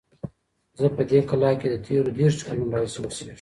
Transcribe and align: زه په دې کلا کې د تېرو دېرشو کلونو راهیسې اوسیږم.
زه 0.79 0.87
په 0.97 1.03
دې 1.09 1.19
کلا 1.29 1.51
کې 1.59 1.67
د 1.69 1.75
تېرو 1.85 2.09
دېرشو 2.17 2.45
کلونو 2.47 2.73
راهیسې 2.75 2.97
اوسیږم. 3.01 3.29